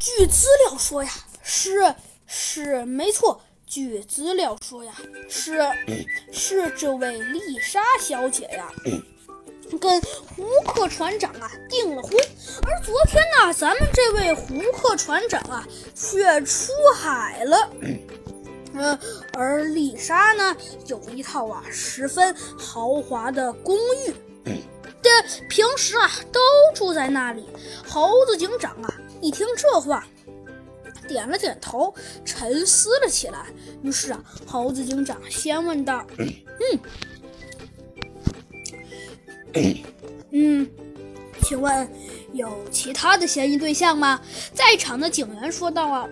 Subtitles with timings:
[0.00, 1.10] 据资料说呀，
[1.42, 1.94] 是
[2.26, 3.42] 是没错。
[3.66, 4.92] 据资料说呀，
[5.28, 5.60] 是
[6.32, 8.68] 是这位丽莎小姐呀，
[9.78, 12.12] 跟胡克船长啊订了婚。
[12.62, 17.70] 而昨天呢，咱们这位胡克船长啊却出海了。
[18.72, 18.98] 嗯，
[19.34, 20.56] 而丽莎呢，
[20.86, 23.76] 有一套啊十分豪华的公
[24.06, 24.14] 寓，
[25.02, 25.10] 这
[25.48, 26.40] 平时啊都
[26.74, 27.46] 住在那里。
[27.88, 30.06] 猴子警长啊，一听这话。
[31.08, 31.92] 点了点头，
[32.24, 33.46] 沉思了起来。
[33.82, 36.06] 于是啊，猴子警长先问道
[39.52, 39.78] ：“嗯，
[40.30, 40.70] 嗯，
[41.42, 41.92] 请问
[42.32, 44.20] 有其他的嫌疑对象吗？”
[44.54, 46.08] 在场的警员说道：“啊，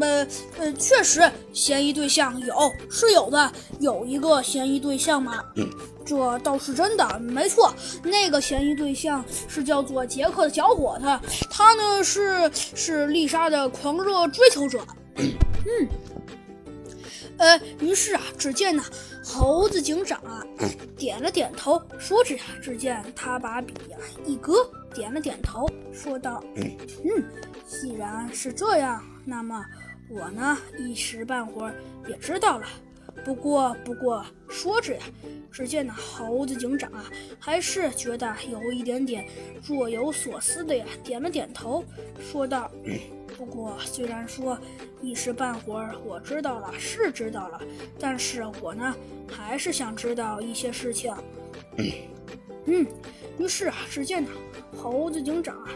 [0.00, 0.26] 呃
[0.58, 2.54] 呃，确实，嫌疑对象有，
[2.90, 5.44] 是有的，有一个嫌疑对象嘛？”
[6.04, 7.72] 这倒是真的，没错。
[8.02, 11.06] 那个嫌疑对象是叫做杰克的小伙子，
[11.50, 14.84] 他呢是是丽莎的狂热追求者。
[15.16, 15.88] 嗯，
[17.36, 18.82] 呃，于是啊，只见呢，
[19.24, 20.42] 猴子警长啊
[20.96, 27.24] 点了点头，说着呀，只见他把笔呀一搁，点了点头，说道：“嗯，
[27.68, 29.64] 既然是这样，那么
[30.10, 31.74] 我呢一时半会儿
[32.08, 32.66] 也知道了。”
[33.24, 35.02] 不过，不过，说着呀，
[35.50, 37.04] 只见那猴子警长啊，
[37.38, 39.26] 还是觉得有一点点
[39.66, 41.84] 若有所思的呀，点了点头，
[42.18, 42.70] 说道
[43.36, 44.58] ：“不过，虽然说
[45.02, 47.60] 一时半会儿我知道了，是知道了，
[47.98, 48.94] 但是我呢，
[49.28, 51.12] 还是想知道一些事情。”
[52.66, 52.86] 嗯，
[53.38, 54.30] 于是啊，只见呢，
[54.76, 55.70] 猴子警长啊。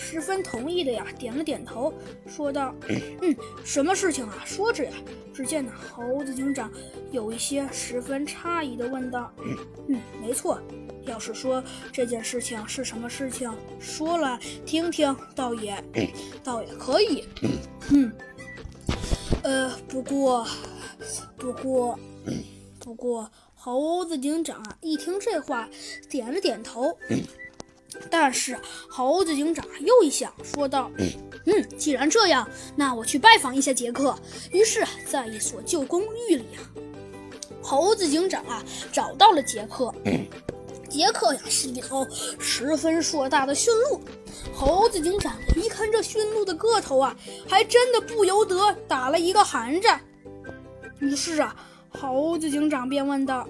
[0.00, 1.92] 十分同意的呀，点了点头，
[2.26, 2.72] 说道
[3.20, 4.42] ：“嗯，什么事情啊？
[4.46, 4.92] 说着呀。”
[5.34, 6.70] 只见呢，猴子警长
[7.12, 9.32] 有一些十分诧异的问道
[9.88, 10.60] ：“嗯，没错。
[11.02, 15.82] 要是说这件事情是什么事情，说来听听，倒也，
[16.42, 17.24] 倒也可以。
[17.90, 18.12] 嗯，
[19.42, 20.46] 呃，不过，
[21.36, 21.98] 不过，
[22.80, 25.68] 不过，猴子警长啊，一听这话，
[26.08, 26.96] 点了点头。”
[28.10, 28.58] 但是
[28.88, 30.90] 猴子警长又一想，说道
[31.46, 34.16] ：“嗯，既然这样，那我去拜访一下杰克。”
[34.52, 36.60] 于是，在一所旧公寓里啊，
[37.62, 39.92] 猴子警长啊找到了杰克。
[40.88, 42.06] 杰克呀是一头
[42.38, 44.00] 十分硕大的驯鹿。
[44.54, 47.14] 猴子警长一看这驯鹿的个头啊，
[47.46, 50.00] 还真的不由得打了一个寒颤。
[50.98, 51.54] 于是啊，
[51.88, 53.46] 猴子警长便问道。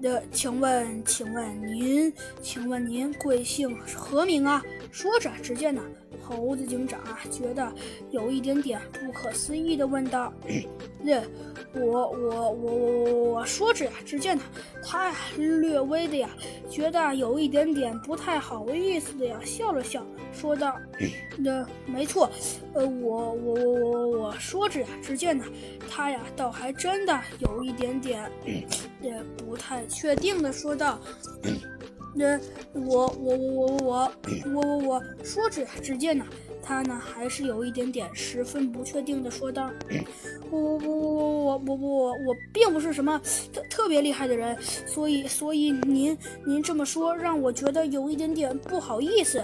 [0.00, 2.12] 的， 请问，请问您，
[2.42, 4.62] 请问您贵姓何名啊？
[4.90, 5.80] 说着，只见呢，
[6.20, 7.72] 猴子警长啊，觉得
[8.10, 10.32] 有一点点不可思议的问道
[11.00, 11.22] ：“那
[11.74, 14.42] 我，我，我，我，我，我说着呀，只见呢，
[14.84, 16.28] 他，略微的呀，
[16.68, 20.76] 觉得有一点点不太好意思的呀，笑了笑，说道：
[21.36, 22.30] 那没错，
[22.72, 25.44] 呃，我，我，我，我，我说着呀，只见呢，
[25.88, 28.30] 他呀，倒还真的有一点点，
[29.00, 30.98] 也不太。”确定的说道
[32.14, 32.38] ：“那
[32.72, 34.12] 我我我我我
[34.54, 36.24] 我我我说着呀，只见呢，
[36.62, 39.70] 他呢还是有一点点十分不确定的说道：
[40.50, 43.20] 我我我我我我我我并不是什么
[43.52, 44.56] 特特别厉害的人，
[44.86, 46.16] 所以所以您
[46.46, 49.42] 您这么说让我觉得有一点点不好意思。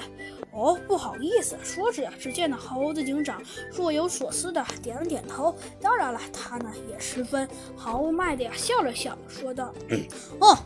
[0.59, 1.57] 哦，不好意思。
[1.63, 3.41] 说着呀，只见呢猴子警长
[3.73, 5.55] 若有所思的点了点头。
[5.81, 9.73] 当然了，他呢也十分豪迈的笑了笑，说道：
[10.41, 10.59] 哦。”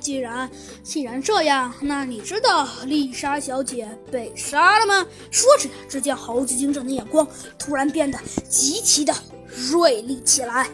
[0.00, 0.50] 既然
[0.82, 5.06] 既然这样，那你知道丽莎小姐被杀了吗？
[5.30, 7.26] 说着呀，只见猴子警长的眼光
[7.58, 8.18] 突然变得
[8.48, 9.14] 极其的
[9.70, 10.68] 锐利起来。